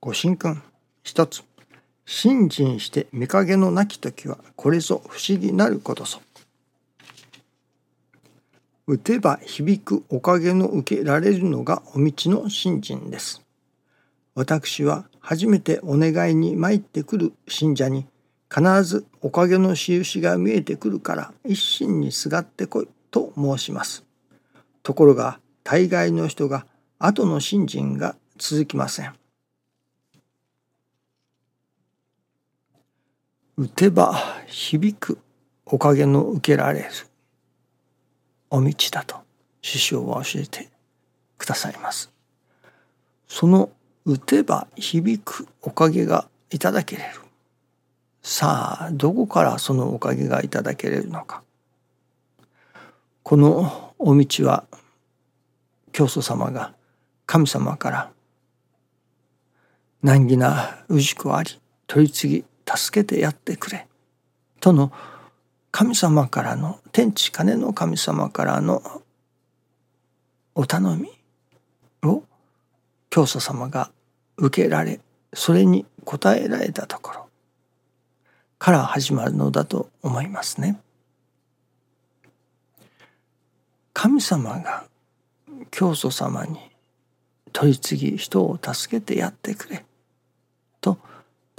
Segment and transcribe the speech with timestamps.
[0.00, 0.62] ご神君
[1.02, 1.42] 一つ
[2.04, 6.20] 信心して見影のなき時はこれぞ不思議なることぞ。
[8.86, 13.42] 打てば響くおかげの受けられるのがお道の信心です。
[14.36, 18.06] 私は初めてお願いに参ってくる信者に
[18.48, 24.04] 必ずおかげの印が見えてくるから一心にすがってこいと申します。
[24.84, 26.66] ところが大概の人が
[27.00, 29.14] 後の信心が続きません。
[33.58, 34.12] 打てば
[34.46, 35.18] 響く
[35.64, 36.86] おかげの受けられる
[38.50, 39.16] お道だと
[39.62, 40.68] 師匠は教えて
[41.38, 42.12] くださいます。
[43.26, 43.70] その
[44.04, 47.20] 打てば響くおかげがいただけれる。
[48.22, 51.42] さあどこからそのおかげがいただけれるのか。
[53.22, 54.64] このお道は
[55.92, 56.74] 教祖様が
[57.24, 58.10] 神様から
[60.02, 63.86] 難儀な氏子あり取り次ぎ助けてやってくれ。
[64.60, 64.92] との
[65.70, 68.82] 神様からの天地金の神様からの
[70.54, 71.10] お頼み
[72.02, 72.24] を
[73.10, 73.90] 教祖様が
[74.36, 75.00] 受けられ
[75.34, 77.26] それに応えられたところ。
[78.58, 80.80] から始まるのだと思いますね。
[83.92, 84.84] 神様が
[85.70, 86.58] 教祖様に
[87.52, 89.84] 取り次ぎ人を助けてやってくれ。
[90.80, 90.98] と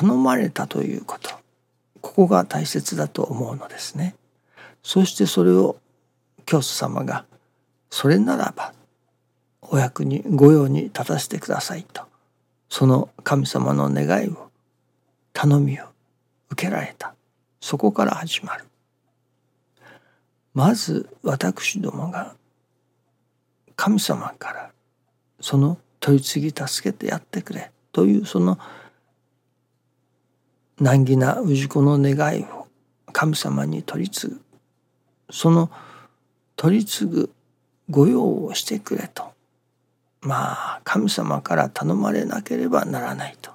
[0.00, 1.28] 頼まれたということ
[2.00, 4.14] ここが大切だと思うのですね。
[4.82, 5.76] そしてそれを
[6.46, 7.26] 教祖様が
[7.90, 8.72] 「それならば
[9.60, 12.04] お役に御用に立たせてください」と
[12.70, 14.50] その神様の願いを
[15.34, 15.84] 頼みを
[16.48, 17.14] 受けられた
[17.60, 18.64] そこから始まる。
[20.54, 22.34] まず私どもが
[23.76, 24.70] 神様から
[25.42, 28.58] その取り次ぎ助けてやってくれというその
[30.80, 32.66] 難儀な氏子の願いを
[33.12, 34.40] 神様に取り次ぐ。
[35.30, 35.70] その
[36.56, 37.30] 取り次ぐ
[37.90, 39.24] 御用をしてくれと。
[40.22, 43.52] まあ神様から頼まれなければならないと。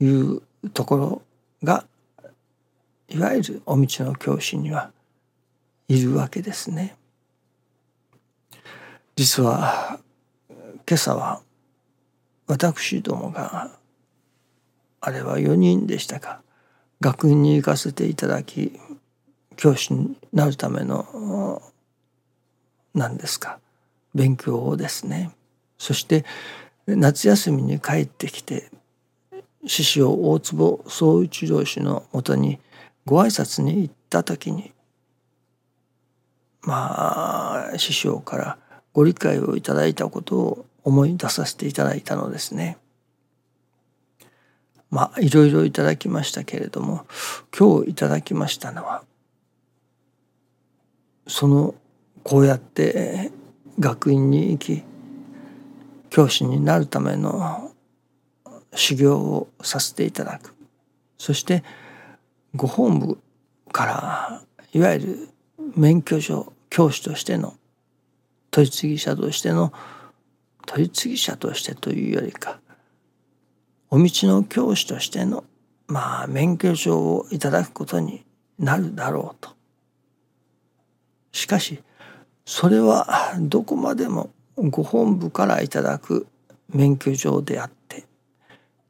[0.00, 0.42] いう
[0.74, 1.22] ところ
[1.62, 1.86] が
[3.08, 4.90] いわゆるお道の教師には
[5.88, 6.96] いるわけですね。
[9.16, 10.00] 実は
[10.48, 11.40] 今朝は
[12.46, 13.70] 私どもが
[15.04, 16.40] あれは4人でしたか？
[17.00, 18.78] 学院に行かせていただき
[19.56, 21.60] 教師になるための
[22.94, 23.58] 何ですか？
[24.14, 25.32] 勉強をですね。
[25.76, 26.24] そして
[26.86, 28.70] 夏休みに帰ってきて
[29.66, 32.60] 師匠大坪総一郎氏のもとに
[33.04, 34.72] ご挨拶に行った時に
[36.60, 38.58] まあ師匠から
[38.92, 42.78] ご理解をいただいたことを思い出させていただいたのですね。
[44.92, 47.06] まあいろいろいただきましたけれども
[47.56, 49.02] 今日いただきましたのは
[51.26, 51.74] その
[52.22, 53.32] こうやって
[53.80, 54.84] 学院に行き
[56.10, 57.72] 教師になるための
[58.74, 60.54] 修行をさせていただく。
[61.16, 61.64] そして
[62.54, 63.18] ご本部
[63.72, 64.42] から
[64.74, 65.28] いわゆる
[65.74, 67.54] 免許証教師としての
[68.50, 69.72] 取り次ぎ者としての
[70.66, 72.60] 取り次ぎ者としてというよりか
[73.94, 75.44] お道の教師としての
[75.86, 78.24] まあ免許証をいただくことに
[78.58, 79.50] なるだろうと。
[81.30, 81.82] しかし
[82.46, 86.26] それはどこまでもご本部からいただく
[86.72, 88.06] 免許状であって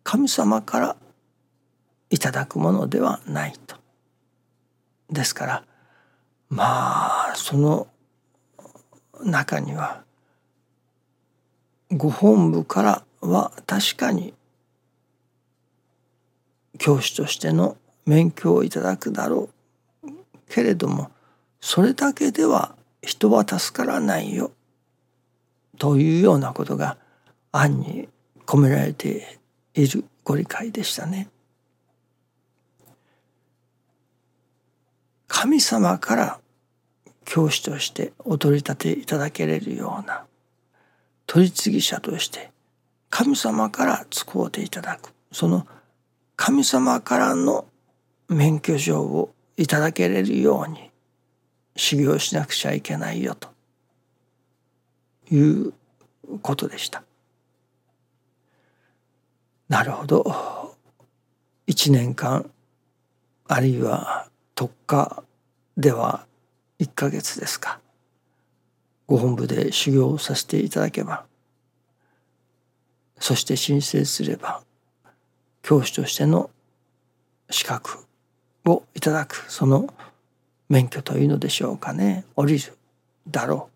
[0.05, 0.97] 神様から
[2.11, 3.75] いただくものではないと。
[5.11, 5.65] ですから
[6.49, 7.89] まあその
[9.25, 10.05] 中には
[11.91, 14.33] ご本部からは確かに
[16.79, 19.49] 教師としての免許をいただくだろ
[20.05, 20.09] う
[20.49, 21.11] けれども
[21.61, 24.53] それだけでは人は助からないよ
[25.79, 26.97] というようなことが
[27.53, 28.09] 案に
[28.47, 29.39] 込められて
[29.75, 31.29] いるご理解でしたね。
[35.27, 36.41] 神様から
[37.25, 40.25] 教師としてお取り立ていただけれるような
[41.27, 42.51] 取り次ぎ者として
[43.09, 45.67] 神様から使うていただくその
[46.37, 47.67] 神様からの
[48.29, 50.91] 免許状をいただけれるように
[51.77, 53.49] 修行しなくちゃいけないよと。
[55.31, 55.73] いう
[56.43, 57.03] ことでした。
[59.69, 60.77] なるほど。
[61.67, 62.51] 1年間
[63.49, 65.23] あるいは特化
[65.77, 66.27] では
[66.79, 67.81] 1ヶ月ですか。
[69.07, 71.27] ご本部で修行させていただけば
[73.19, 74.63] そして申請すれば
[75.73, 76.51] 教師としての
[77.49, 78.05] 資格
[78.67, 79.89] をいただくその
[80.69, 82.27] 免許というのでしょうかね。
[82.37, 82.77] 降りる
[83.27, 83.71] だろ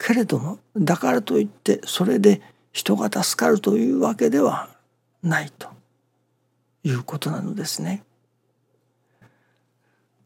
[0.00, 0.04] う。
[0.04, 2.42] けれどもだからといってそれで
[2.72, 4.70] 人が助かるというわけでは
[5.22, 5.68] ないと
[6.82, 8.02] いうことなのですね。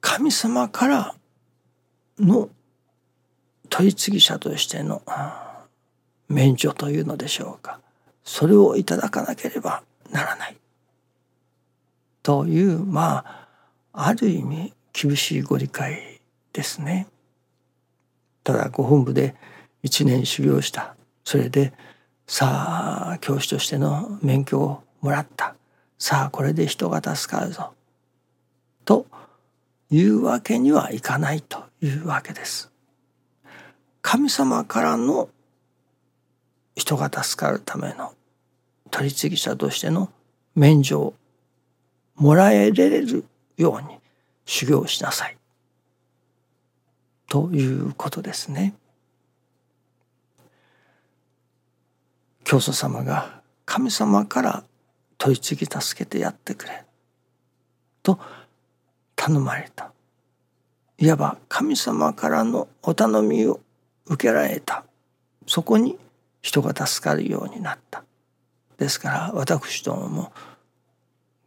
[0.00, 1.14] 神様から
[2.18, 2.48] の
[3.68, 5.02] 取り次ぎ者としての
[6.30, 7.78] 免除というのでしょうか。
[8.24, 10.61] それをいただかなければならない。
[12.22, 13.48] というまあ
[13.92, 16.20] ある意味厳しいご理解
[16.52, 17.06] ですね。
[18.44, 19.34] ただご本部で
[19.82, 21.72] 一年修行したそれで
[22.26, 25.54] さあ教師としての免許をもらった
[25.98, 27.72] さあこれで人が助かるぞ
[28.84, 29.06] と
[29.90, 32.72] いうわけにはいかないというわけです。
[34.00, 35.28] 神様からの
[36.74, 38.12] 人が助かるための
[38.90, 40.10] 取り次ぎ者としての
[40.54, 41.14] 免除を
[42.22, 43.24] もらえれる
[43.56, 43.98] ように
[44.44, 45.36] 修行しなさい。
[47.28, 48.74] ということですね。
[52.44, 54.64] 教祖様が神様から
[55.18, 56.84] 問い次ぎ助けてやってくれ。
[58.04, 58.20] と
[59.16, 59.90] 頼まれた。
[60.98, 63.58] いわば神様からのお頼みを
[64.06, 64.84] 受けられた。
[65.48, 65.98] そこに
[66.40, 68.04] 人が助かるようになった。
[68.78, 70.32] ですから私どもも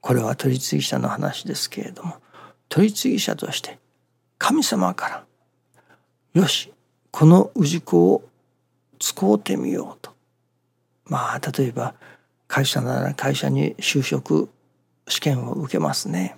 [0.05, 2.17] これは取り次ぎ者の話ですけれども
[2.69, 3.79] 取り次ぎ者として
[4.37, 5.25] 神様から
[6.39, 6.71] よし
[7.09, 8.23] この氏子を
[8.99, 10.13] 使うてみようと。
[11.05, 11.95] まあ例えば
[12.47, 14.47] 会社なら会社に就職
[15.07, 16.37] 試験を受けますね。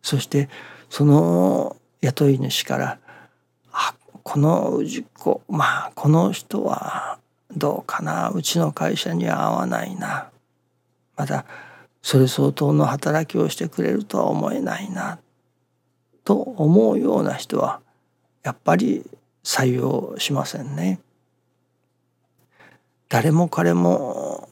[0.00, 0.48] そして
[0.88, 2.98] その雇い主から
[3.70, 7.18] 「あこの氏子まあこの人は
[7.54, 8.30] どうかな。
[8.30, 10.30] うちの会社には合わないな。
[11.16, 11.44] また
[12.08, 15.18] それ相当の働きをしてくれるとは思えないな
[16.24, 17.82] と思うような人は
[18.42, 19.04] やっぱり
[19.44, 21.00] 採用しませんね。
[23.10, 24.48] 誰も彼も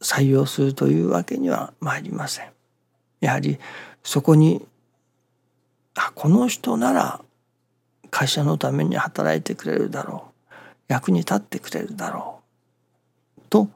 [0.00, 2.50] 採用するというわけには参りません。
[3.18, 3.58] やはり
[4.04, 4.64] そこに
[5.96, 7.20] あこの人なら
[8.12, 10.54] 会社のために働いてくれるだろう
[10.86, 12.38] 役に立ってくれるだろ
[13.36, 13.68] うと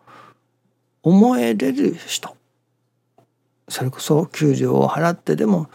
[1.02, 2.36] 思えれる人
[3.72, 5.70] それこそ給料を払ってでも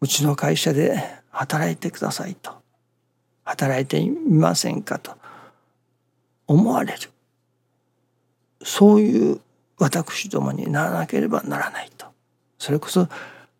[0.00, 0.98] うちの会社で
[1.30, 2.52] 働いてくださいと。
[3.44, 5.14] 働いてみませんかと。
[6.46, 7.10] 思われる。
[8.64, 9.40] そういう
[9.76, 12.06] 私どもにならなければならないと。
[12.58, 13.08] それこそ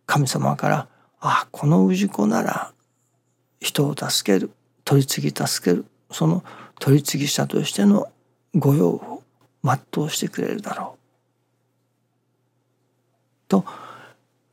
[0.06, 0.88] 神様から
[1.21, 2.73] 「あこの氏子なら
[3.61, 4.50] 人を助ける。
[4.87, 5.85] 取り次ぎ助ける。
[6.11, 6.43] その
[6.81, 8.09] 取り次ぎ者としての
[8.55, 9.23] 御用を
[9.62, 10.98] 全うしてくれるだろう」
[13.49, 13.65] と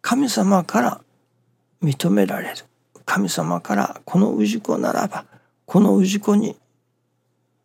[0.02, 1.02] 神様から
[1.84, 2.56] 認められる。
[3.06, 5.26] 神様からこの氏子ならば
[5.66, 6.56] この氏子に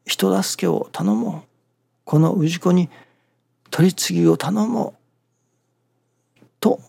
[0.04, 1.48] 人助けを頼もう。
[2.04, 2.90] この氏子に
[3.70, 4.94] 取り次ぎを頼も
[6.40, 6.44] う。
[6.60, 6.80] と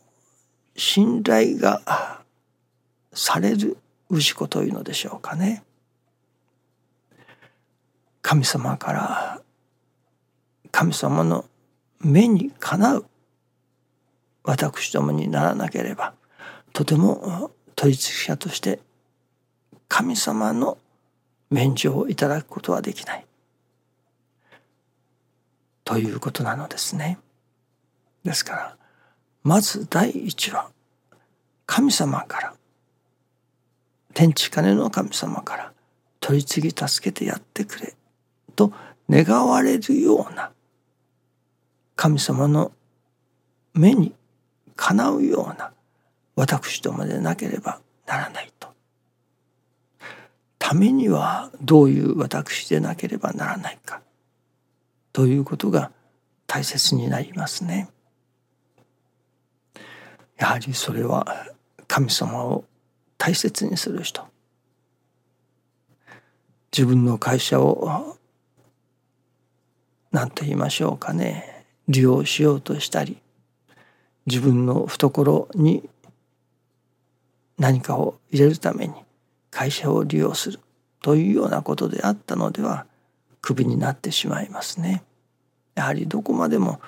[0.75, 2.23] 信頼が
[3.13, 3.77] される
[4.09, 5.63] 氏子というのでしょうかね。
[8.21, 9.41] 神様から
[10.71, 11.45] 神様の
[11.99, 13.05] 目にかなう
[14.43, 16.13] 私どもにならなければ
[16.73, 18.79] とても取り次ぎ者として
[19.87, 20.77] 神様の
[21.49, 23.25] 免除をいただくことはできない
[25.83, 27.17] ということなのですね。
[28.23, 28.77] ですから
[29.43, 30.69] まず第一は
[31.65, 32.53] 神様から
[34.13, 35.73] 天地金の神様から
[36.19, 37.95] 取り次ぎ助けてやってくれ
[38.55, 38.71] と
[39.09, 40.51] 願われるような
[41.95, 42.71] 神様の
[43.73, 44.13] 目に
[44.81, 45.71] かなうような
[46.35, 48.69] 私どもでなければならないと。
[50.57, 54.01] ためにはどういう私でなければならないか
[55.13, 55.91] ということが
[56.47, 57.89] 大切になりますね。
[60.39, 61.45] やはりそれは
[61.87, 62.65] 神様を
[63.19, 64.23] 大切にする人
[66.75, 68.17] 自分の会社を
[70.11, 73.21] 何と言いましょうかね利用しようとしたり
[74.31, 75.89] 自分の懐に
[77.57, 78.93] 何かを入れるために
[79.49, 80.59] 会社を利用する
[81.01, 82.85] というようなことであったのでは
[83.41, 85.03] クビになってしまいますね。
[85.75, 86.79] やはりどこまでも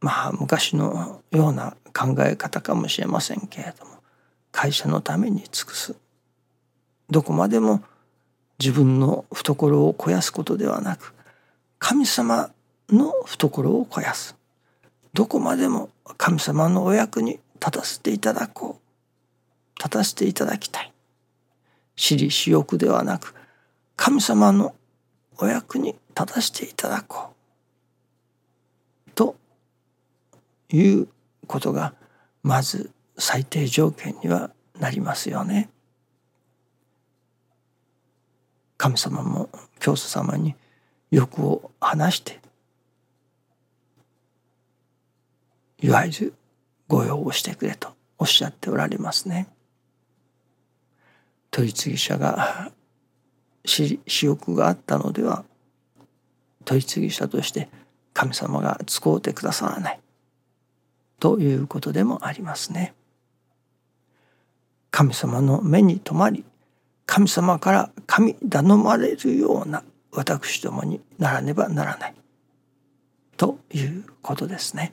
[0.00, 3.96] まあ昔のような考え方かもしれませんけれども
[4.52, 5.94] 会社のために尽くす
[7.10, 7.82] どこまでも
[8.58, 11.12] 自分の懐を肥やすことではなく
[11.78, 12.50] 神様
[12.88, 14.36] の懐を肥やす
[15.16, 19.78] どこまでも神様のお役に立たせていただこう。
[19.78, 20.92] 立たせていただきたい。
[21.96, 23.34] 私利私欲ではなく
[23.96, 24.74] 神様の
[25.38, 27.30] お役に立たせていただこ
[29.08, 29.10] う。
[29.12, 29.36] と
[30.68, 31.08] いう
[31.46, 31.94] ことが
[32.42, 35.70] まず最低条件にはなりますよね。
[38.76, 39.48] 神様も
[39.80, 40.54] 教祖様に
[41.10, 42.38] 欲を話して
[45.80, 46.34] いわゆる
[46.88, 49.48] 御用をしてくれとおっしゃっておられますね。
[51.50, 52.70] 取次者が
[53.64, 55.44] 私欲があったのでは
[56.64, 57.68] 取次者として
[58.12, 60.00] 神様が使うてくださらない
[61.18, 62.94] ということでもありますね。
[64.90, 66.44] 神様の目に留まり
[67.04, 72.14] 神様から神頼まれるような私どもにならねばならない
[73.36, 74.92] ということですね。